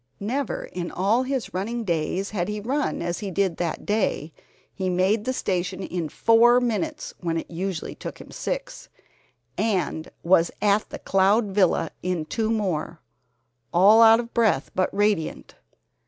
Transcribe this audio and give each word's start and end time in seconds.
Never 0.19 0.63
in 0.63 0.89
all 0.89 1.21
his 1.21 1.53
running 1.53 1.83
days 1.83 2.31
had 2.31 2.47
he 2.47 2.59
run 2.59 3.03
as 3.03 3.19
he 3.19 3.29
did 3.29 3.57
that 3.57 3.85
day. 3.85 4.33
He 4.73 4.89
made 4.89 5.25
the 5.25 5.31
station 5.31 5.83
in 5.83 6.09
four 6.09 6.59
minutes 6.59 7.13
where 7.19 7.37
it 7.37 7.51
usually 7.51 7.93
took 7.93 8.19
him 8.19 8.31
six, 8.31 8.89
and 9.59 10.09
was 10.23 10.49
at 10.59 10.89
the 10.89 10.97
Cloud 10.97 11.51
Villa 11.51 11.91
in 12.01 12.25
two 12.25 12.49
more, 12.49 12.99
all 13.71 14.01
out 14.01 14.19
of 14.19 14.33
breath 14.33 14.71
but 14.73 14.89
radiant. 14.91 15.53